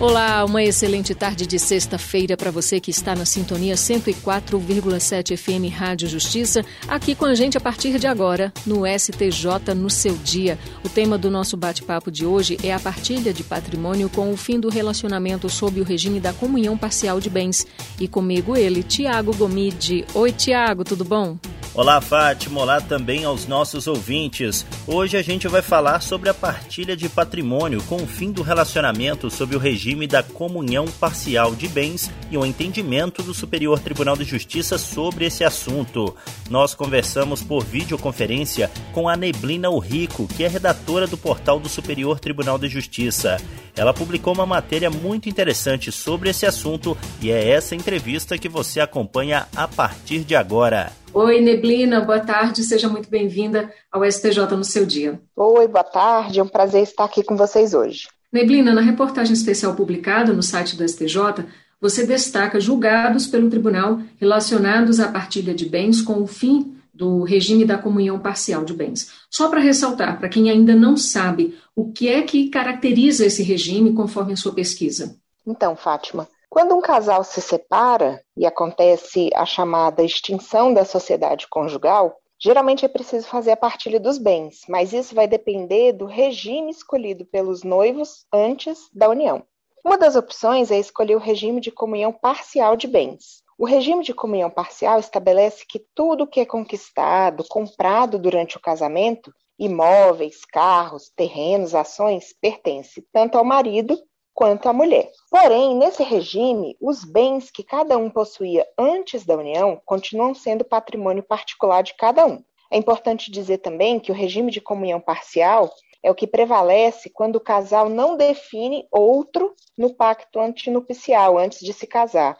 [0.00, 6.08] Olá, uma excelente tarde de sexta-feira para você que está na sintonia 104,7 FM Rádio
[6.08, 10.58] Justiça, aqui com a gente a partir de agora no STJ no seu dia.
[10.82, 14.58] O tema do nosso bate-papo de hoje é a partilha de patrimônio com o fim
[14.58, 17.66] do relacionamento sob o regime da comunhão parcial de bens.
[18.00, 20.06] E comigo ele, Tiago Gomide.
[20.14, 21.36] Oi, Tiago, tudo bom?
[21.72, 22.62] Olá, Fátima.
[22.62, 24.66] Olá também aos nossos ouvintes.
[24.88, 29.30] Hoje a gente vai falar sobre a partilha de patrimônio com o fim do relacionamento
[29.30, 34.24] sob o regime da comunhão parcial de bens e o entendimento do Superior Tribunal de
[34.24, 36.16] Justiça sobre esse assunto.
[36.50, 42.18] Nós conversamos por videoconferência com a Neblina Urrico, que é redatora do portal do Superior
[42.18, 43.36] Tribunal de Justiça.
[43.76, 48.80] Ela publicou uma matéria muito interessante sobre esse assunto e é essa entrevista que você
[48.80, 50.99] acompanha a partir de agora.
[51.12, 55.20] Oi, Neblina, boa tarde, seja muito bem-vinda ao STJ no seu dia.
[55.34, 58.06] Oi, boa tarde, é um prazer estar aqui com vocês hoje.
[58.32, 61.44] Neblina, na reportagem especial publicada no site do STJ,
[61.80, 67.64] você destaca julgados pelo tribunal relacionados à partilha de bens com o fim do regime
[67.64, 69.10] da comunhão parcial de bens.
[69.28, 73.94] Só para ressaltar, para quem ainda não sabe, o que é que caracteriza esse regime
[73.94, 75.16] conforme a sua pesquisa?
[75.44, 82.16] Então, Fátima, quando um casal se separa e acontece a chamada extinção da sociedade conjugal,
[82.42, 87.24] geralmente é preciso fazer a partilha dos bens, mas isso vai depender do regime escolhido
[87.24, 89.44] pelos noivos antes da união.
[89.84, 93.44] Uma das opções é escolher o regime de comunhão parcial de bens.
[93.56, 99.32] O regime de comunhão parcial estabelece que tudo que é conquistado, comprado durante o casamento,
[99.56, 103.96] imóveis, carros, terrenos, ações, pertence tanto ao marido
[104.34, 105.10] quanto à mulher.
[105.30, 111.22] Porém, nesse regime, os bens que cada um possuía antes da união continuam sendo patrimônio
[111.22, 112.42] particular de cada um.
[112.72, 115.70] É importante dizer também que o regime de comunhão parcial
[116.02, 121.72] é o que prevalece quando o casal não define outro no pacto antinupcial antes de
[121.72, 122.36] se casar,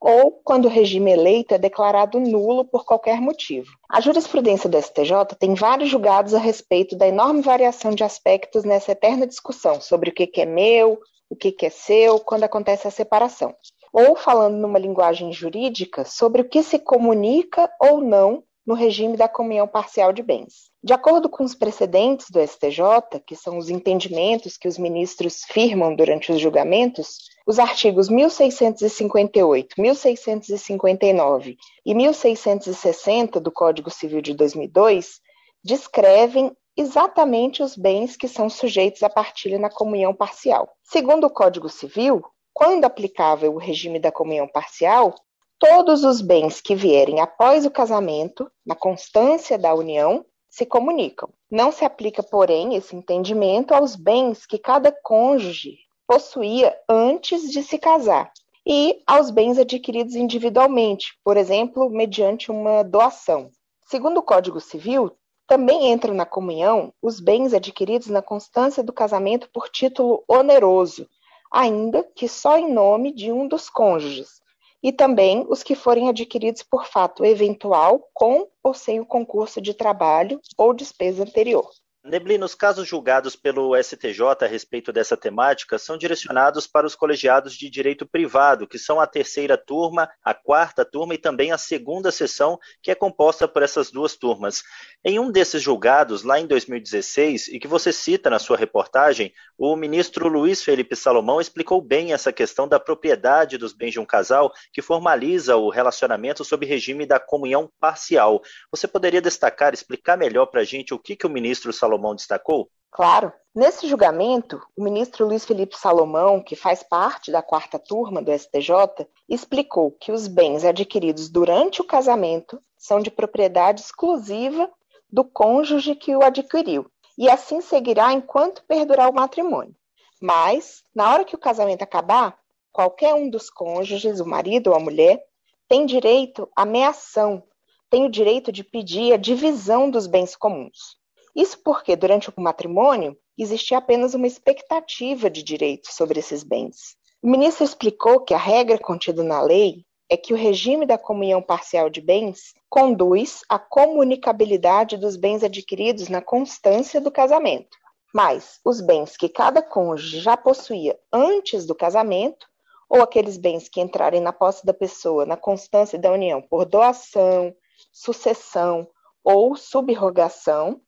[0.00, 3.70] ou quando o regime eleito é declarado nulo por qualquer motivo.
[3.88, 8.92] A jurisprudência do STJ tem vários julgados a respeito da enorme variação de aspectos nessa
[8.92, 10.98] eterna discussão sobre o que é meu,
[11.32, 13.54] o que, que é seu quando acontece a separação.
[13.90, 19.28] Ou, falando numa linguagem jurídica, sobre o que se comunica ou não no regime da
[19.28, 20.70] comunhão parcial de bens.
[20.84, 25.96] De acordo com os precedentes do STJ, que são os entendimentos que os ministros firmam
[25.96, 27.16] durante os julgamentos,
[27.46, 35.18] os artigos 1658, 1659 e 1660 do Código Civil de 2002
[35.64, 40.70] descrevem exatamente os bens que são sujeitos à partilha na comunhão parcial.
[40.82, 42.22] Segundo o Código Civil,
[42.52, 45.14] quando aplicável o regime da comunhão parcial,
[45.58, 51.30] todos os bens que vierem após o casamento, na constância da união, se comunicam.
[51.50, 57.78] Não se aplica, porém, esse entendimento aos bens que cada cônjuge possuía antes de se
[57.78, 58.30] casar
[58.66, 63.50] e aos bens adquiridos individualmente, por exemplo, mediante uma doação.
[63.86, 65.10] Segundo o Código Civil,
[65.52, 71.06] também entram na comunhão os bens adquiridos na constância do casamento por título oneroso,
[71.52, 74.40] ainda que só em nome de um dos cônjuges,
[74.82, 79.74] e também os que forem adquiridos por fato eventual, com ou sem o concurso de
[79.74, 81.68] trabalho ou despesa anterior.
[82.04, 87.54] Neblina, os casos julgados pelo STJ a respeito dessa temática são direcionados para os colegiados
[87.54, 92.10] de direito privado, que são a terceira turma, a quarta turma e também a segunda
[92.10, 94.64] sessão, que é composta por essas duas turmas.
[95.04, 99.76] Em um desses julgados, lá em 2016, e que você cita na sua reportagem, o
[99.76, 104.52] ministro Luiz Felipe Salomão explicou bem essa questão da propriedade dos bens de um casal
[104.72, 108.42] que formaliza o relacionamento sob regime da comunhão parcial.
[108.72, 112.14] Você poderia destacar, explicar melhor para a gente o que, que o ministro Salomão Salomão
[112.14, 112.70] destacou?
[112.90, 113.32] Claro.
[113.54, 119.06] Nesse julgamento, o ministro Luiz Felipe Salomão, que faz parte da quarta turma do STJ,
[119.28, 124.70] explicou que os bens adquiridos durante o casamento são de propriedade exclusiva
[125.10, 129.76] do cônjuge que o adquiriu, e assim seguirá enquanto perdurar o matrimônio.
[130.20, 132.38] Mas, na hora que o casamento acabar,
[132.72, 135.22] qualquer um dos cônjuges, o marido ou a mulher,
[135.68, 137.42] tem direito à meação,
[137.90, 141.01] tem o direito de pedir a divisão dos bens comuns.
[141.34, 146.96] Isso porque, durante o matrimônio, existia apenas uma expectativa de direito sobre esses bens.
[147.22, 151.40] O ministro explicou que a regra contida na lei é que o regime da comunhão
[151.40, 157.78] parcial de bens conduz à comunicabilidade dos bens adquiridos na constância do casamento.
[158.12, 162.46] Mas os bens que cada cônjuge já possuía antes do casamento
[162.90, 167.54] ou aqueles bens que entrarem na posse da pessoa na constância da união por doação,
[167.90, 168.86] sucessão
[169.24, 170.78] ou subrogação,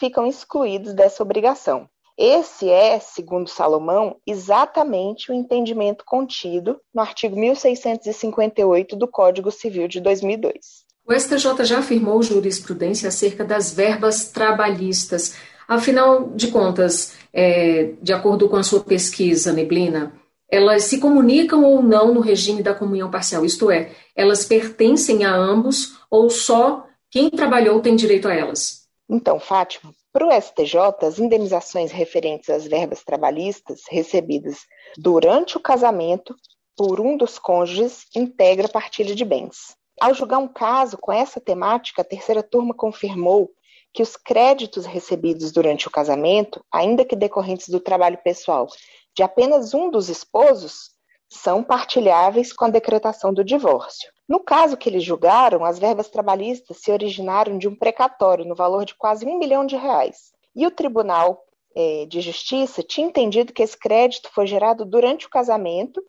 [0.00, 1.86] ficam excluídos dessa obrigação.
[2.18, 10.00] Esse é, segundo Salomão, exatamente o entendimento contido no artigo 1658 do Código Civil de
[10.00, 10.58] 2002.
[11.06, 15.34] O STJ já afirmou jurisprudência acerca das verbas trabalhistas.
[15.66, 20.12] Afinal de contas, é, de acordo com a sua pesquisa, Neblina,
[20.50, 23.44] elas se comunicam ou não no regime da comunhão parcial?
[23.44, 28.79] Isto é, elas pertencem a ambos ou só quem trabalhou tem direito a elas?
[29.12, 34.60] Então, Fátima, para o STJ, as indenizações referentes às verbas trabalhistas recebidas
[34.96, 36.32] durante o casamento
[36.76, 39.74] por um dos cônjuges integra partilha de bens.
[40.00, 43.50] Ao julgar um caso com essa temática, a terceira turma confirmou
[43.92, 48.68] que os créditos recebidos durante o casamento, ainda que decorrentes do trabalho pessoal
[49.16, 50.92] de apenas um dos esposos,
[51.28, 54.08] são partilháveis com a decretação do divórcio.
[54.30, 58.84] No caso que eles julgaram, as verbas trabalhistas se originaram de um precatório no valor
[58.84, 60.30] de quase um milhão de reais.
[60.54, 61.42] E o Tribunal
[61.74, 66.00] eh, de Justiça tinha entendido que esse crédito foi gerado durante o casamento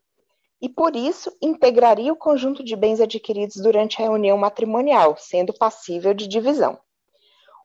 [0.62, 6.13] e, por isso, integraria o conjunto de bens adquiridos durante a reunião matrimonial, sendo passível
[6.13, 6.77] de divisão.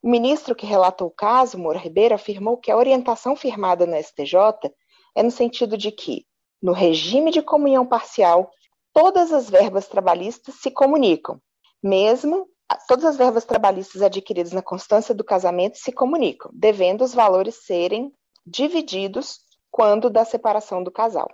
[0.03, 4.73] O ministro que relatou o caso, Moura Ribeiro, afirmou que a orientação firmada no STJ
[5.15, 6.25] é no sentido de que
[6.63, 8.51] no regime de comunhão parcial,
[8.97, 11.39] todas as verbas trabalhistas se comunicam,
[11.83, 12.49] mesmo
[12.89, 18.11] todas as verbas trabalhistas adquiridas na constância do casamento se comunicam, devendo os valores serem
[18.47, 19.41] divididos
[19.71, 21.29] quando da separação do casal.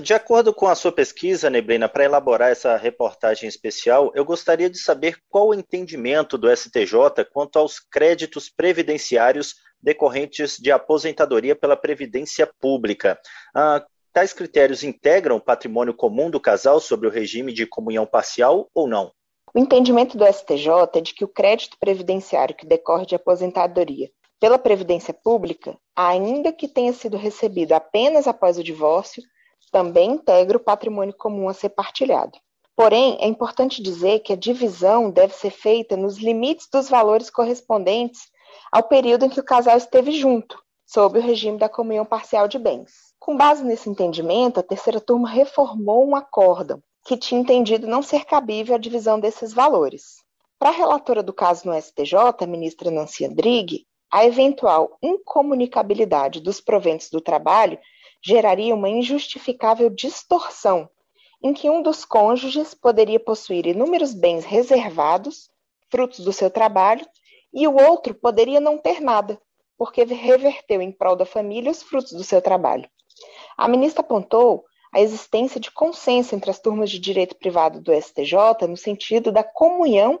[0.00, 4.78] De acordo com a sua pesquisa, Neblina, para elaborar essa reportagem especial, eu gostaria de
[4.78, 12.48] saber qual o entendimento do STJ quanto aos créditos previdenciários decorrentes de aposentadoria pela Previdência
[12.58, 13.20] Pública.
[13.54, 18.68] Ah, Tais critérios integram o patrimônio comum do casal sobre o regime de comunhão parcial
[18.74, 19.10] ou não?
[19.54, 24.58] O entendimento do STJ é de que o crédito previdenciário que decorre de aposentadoria pela
[24.58, 29.22] Previdência Pública, ainda que tenha sido recebido apenas após o divórcio,
[29.70, 32.38] também integra o patrimônio comum a ser partilhado.
[32.76, 38.30] Porém, é importante dizer que a divisão deve ser feita nos limites dos valores correspondentes
[38.70, 42.58] ao período em que o casal esteve junto, sob o regime da comunhão parcial de
[42.58, 43.11] bens.
[43.24, 48.24] Com base nesse entendimento, a terceira turma reformou um acórdão que tinha entendido não ser
[48.24, 50.16] cabível a divisão desses valores.
[50.58, 56.60] Para a relatora do caso no STJ, a ministra Nancy Andrighi, a eventual incomunicabilidade dos
[56.60, 57.78] proventos do trabalho
[58.20, 60.90] geraria uma injustificável distorção,
[61.40, 65.48] em que um dos cônjuges poderia possuir inúmeros bens reservados,
[65.88, 67.06] frutos do seu trabalho,
[67.54, 69.40] e o outro poderia não ter nada,
[69.78, 72.90] porque reverteu em prol da família os frutos do seu trabalho.
[73.56, 74.64] A ministra apontou
[74.94, 79.42] a existência de consenso entre as turmas de direito privado do STJ no sentido da
[79.42, 80.20] comunhão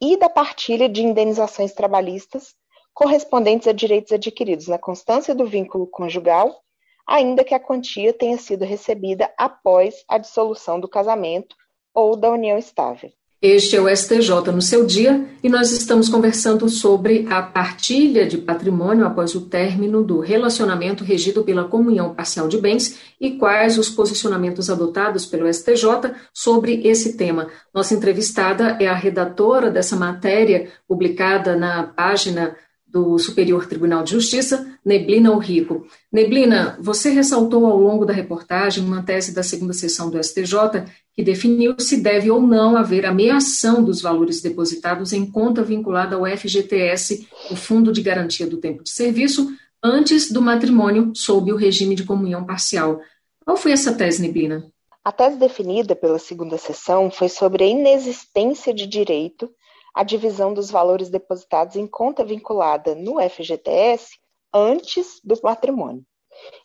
[0.00, 2.54] e da partilha de indenizações trabalhistas
[2.94, 6.62] correspondentes a direitos adquiridos na constância do vínculo conjugal,
[7.06, 11.56] ainda que a quantia tenha sido recebida após a dissolução do casamento
[11.94, 13.10] ou da união estável.
[13.42, 18.38] Este é o STJ no seu dia e nós estamos conversando sobre a partilha de
[18.38, 23.90] patrimônio após o término do relacionamento regido pela comunhão parcial de bens e quais os
[23.90, 27.48] posicionamentos adotados pelo STJ sobre esse tema.
[27.74, 32.54] Nossa entrevistada é a redatora dessa matéria publicada na página
[32.86, 35.86] do Superior Tribunal de Justiça, Neblina Rico.
[36.12, 41.22] Neblina, você ressaltou ao longo da reportagem uma tese da segunda sessão do STJ que
[41.22, 47.28] definiu se deve ou não haver ameação dos valores depositados em conta vinculada ao FGTS,
[47.50, 49.48] o Fundo de Garantia do Tempo de Serviço,
[49.82, 53.00] antes do matrimônio sob o regime de comunhão parcial.
[53.44, 54.64] Qual foi essa tese, Neblina?
[55.04, 59.50] A tese definida pela segunda sessão foi sobre a inexistência de direito
[59.94, 64.18] a divisão dos valores depositados em conta vinculada no FGTS
[64.52, 66.04] antes do patrimônio.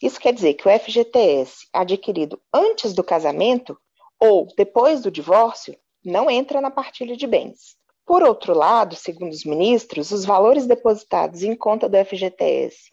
[0.01, 3.77] Isso quer dizer que o FGTS adquirido antes do casamento
[4.19, 7.75] ou depois do divórcio não entra na partilha de bens.
[8.05, 12.91] Por outro lado, segundo os ministros, os valores depositados em conta do FGTS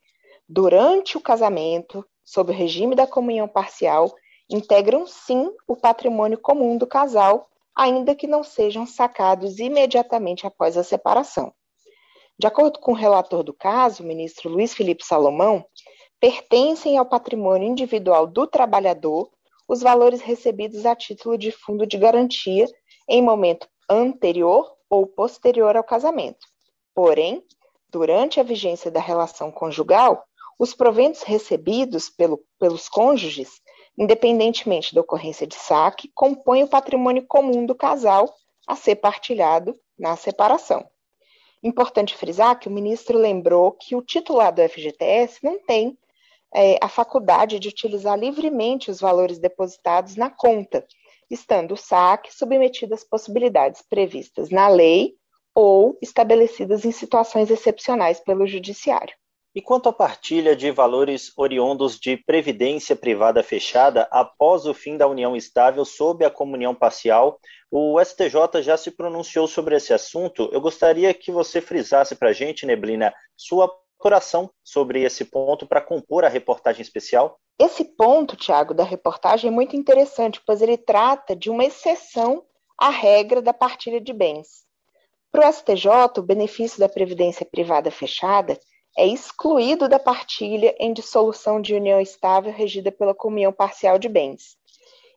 [0.48, 4.14] durante o casamento, sob o regime da comunhão parcial,
[4.50, 10.84] integram sim o patrimônio comum do casal ainda que não sejam sacados imediatamente após a
[10.84, 11.52] separação.
[12.38, 15.64] De acordo com o relator do caso, o ministro Luiz Felipe Salomão,
[16.20, 19.28] pertencem ao patrimônio individual do trabalhador
[19.68, 22.66] os valores recebidos a título de fundo de garantia
[23.08, 26.46] em momento anterior ou posterior ao casamento.
[26.94, 27.42] Porém,
[27.88, 30.24] durante a vigência da relação conjugal,
[30.58, 33.60] os proventos recebidos pelo, pelos cônjuges
[33.96, 38.32] independentemente da ocorrência de saque, compõem o patrimônio comum do casal
[38.66, 40.84] a ser partilhado na separação.
[41.62, 45.96] Importante frisar que o ministro lembrou que o titular do FGTS não tem
[46.54, 50.86] é, a faculdade de utilizar livremente os valores depositados na conta,
[51.30, 55.14] estando o saque submetido às possibilidades previstas na lei
[55.54, 59.14] ou estabelecidas em situações excepcionais pelo Judiciário.
[59.54, 65.06] E quanto à partilha de valores oriundos de previdência privada fechada após o fim da
[65.06, 67.38] união estável sob a comunhão parcial,
[67.70, 70.48] o STJ já se pronunciou sobre esse assunto.
[70.52, 75.80] Eu gostaria que você frisasse para a gente, Neblina, sua apuração sobre esse ponto para
[75.80, 77.38] compor a reportagem especial.
[77.58, 82.44] Esse ponto, Tiago, da reportagem é muito interessante, pois ele trata de uma exceção
[82.78, 84.64] à regra da partilha de bens.
[85.30, 88.58] Para o STJ, o benefício da previdência privada fechada
[88.96, 94.56] é excluído da partilha em dissolução de união estável regida pela comunhão parcial de bens.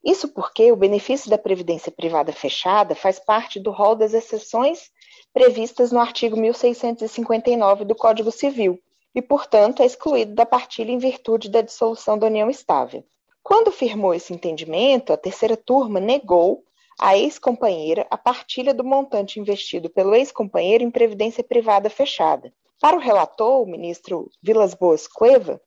[0.04, 4.90] Isso porque o benefício da previdência privada fechada faz parte do rol das exceções
[5.34, 8.80] previstas no artigo 1659 do Código Civil
[9.14, 13.04] e, portanto, é excluído da partilha em virtude da dissolução da união estável.
[13.44, 16.64] Quando firmou esse entendimento, a terceira turma negou
[17.00, 23.00] à ex-companheira a partilha do montante investido pelo ex-companheiro em previdência privada fechada, para o
[23.00, 25.60] relator, o ministro Vilas Boas Cueva,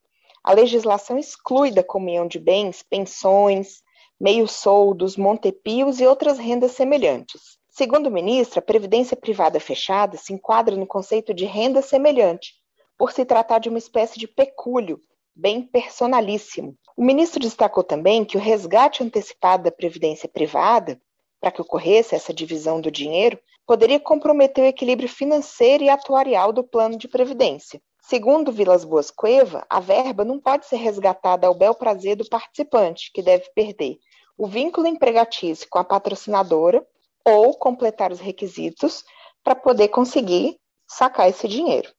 [0.44, 3.82] a legislação exclui da comunhão de bens pensões,
[4.18, 7.58] meio-soldos, montepios e outras rendas semelhantes.
[7.70, 12.54] Segundo o ministro, a previdência privada fechada se enquadra no conceito de renda semelhante,
[12.98, 15.00] por se tratar de uma espécie de pecúlio,
[15.34, 16.76] bem personalíssimo.
[16.96, 21.00] O ministro destacou também que o resgate antecipado da previdência privada,
[21.40, 26.64] para que ocorresse essa divisão do dinheiro, poderia comprometer o equilíbrio financeiro e atuarial do
[26.64, 27.80] plano de previdência.
[28.02, 33.12] Segundo Vilas Boas Cueva, a verba não pode ser resgatada ao bel prazer do participante,
[33.14, 33.96] que deve perder
[34.36, 36.84] o vínculo empregatício com a patrocinadora
[37.24, 39.04] ou completar os requisitos
[39.42, 40.58] para poder conseguir
[40.88, 41.90] sacar esse dinheiro.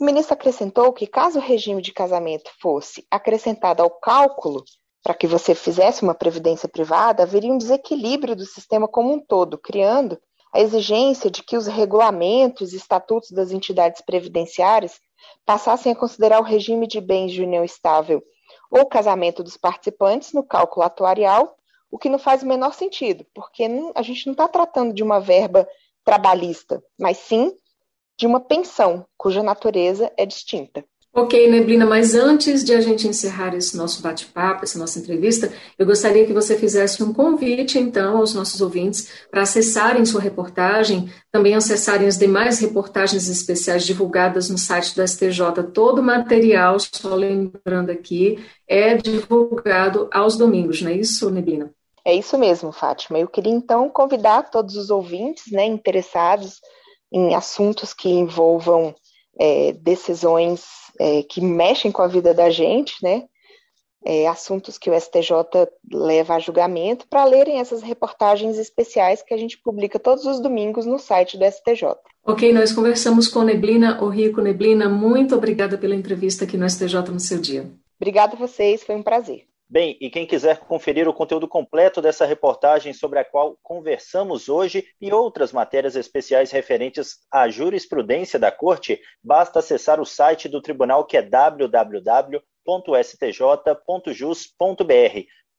[0.00, 4.64] O ministro acrescentou que, caso o regime de casamento fosse acrescentado ao cálculo
[5.02, 9.58] para que você fizesse uma previdência privada, haveria um desequilíbrio do sistema como um todo,
[9.58, 10.18] criando
[10.52, 14.98] a exigência de que os regulamentos e estatutos das entidades previdenciárias
[15.44, 18.22] passassem a considerar o regime de bens de união estável
[18.70, 21.54] ou casamento dos participantes no cálculo atuarial,
[21.94, 25.00] o que não faz o menor sentido, porque não, a gente não está tratando de
[25.00, 25.64] uma verba
[26.04, 27.54] trabalhista, mas sim
[28.18, 30.84] de uma pensão cuja natureza é distinta.
[31.12, 35.86] Ok, Neblina, mas antes de a gente encerrar esse nosso bate-papo, essa nossa entrevista, eu
[35.86, 41.54] gostaria que você fizesse um convite, então, aos nossos ouvintes para acessarem sua reportagem, também
[41.54, 45.62] acessarem as demais reportagens especiais divulgadas no site do STJ.
[45.72, 51.72] Todo o material, só lembrando aqui, é divulgado aos domingos, não é isso, Neblina?
[52.04, 53.18] É isso mesmo, Fátima.
[53.18, 56.60] Eu queria, então, convidar todos os ouvintes né, interessados
[57.10, 58.94] em assuntos que envolvam
[59.38, 60.64] é, decisões
[61.00, 63.24] é, que mexem com a vida da gente, né?
[64.06, 65.34] É, assuntos que o STJ
[65.90, 70.84] leva a julgamento, para lerem essas reportagens especiais que a gente publica todos os domingos
[70.84, 71.94] no site do STJ.
[72.22, 74.90] Ok, nós conversamos com Neblina, o Rico Neblina.
[74.90, 77.72] Muito obrigada pela entrevista aqui no STJ no seu dia.
[77.98, 79.46] Obrigada a vocês, foi um prazer.
[79.68, 84.86] Bem, e quem quiser conferir o conteúdo completo dessa reportagem sobre a qual conversamos hoje
[85.00, 91.06] e outras matérias especiais referentes à jurisprudência da Corte, basta acessar o site do tribunal
[91.06, 91.74] que é www.stj.jus.br.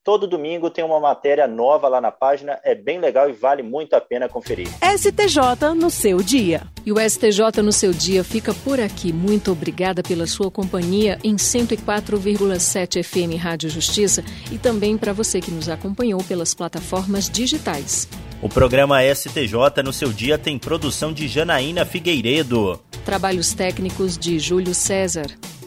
[0.06, 3.96] Todo domingo tem uma matéria nova lá na página, é bem legal e vale muito
[3.96, 4.68] a pena conferir.
[4.96, 6.62] STJ no seu dia.
[6.86, 9.12] E o STJ no seu dia fica por aqui.
[9.12, 15.50] Muito obrigada pela sua companhia em 104,7 FM Rádio Justiça e também para você que
[15.50, 18.08] nos acompanhou pelas plataformas digitais.
[18.44, 22.80] O programa STJ no seu dia tem produção de Janaína Figueiredo.
[23.04, 25.26] Trabalhos técnicos de Júlio César.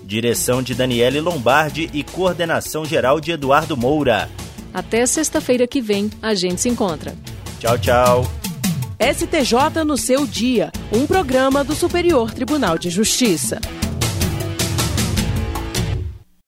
[0.09, 4.31] Direção de Daniele Lombardi e coordenação geral de Eduardo Moura.
[4.73, 7.15] Até sexta-feira que vem, a gente se encontra.
[7.61, 8.33] Tchau, tchau.
[8.99, 13.61] STJ no seu dia, um programa do Superior Tribunal de Justiça.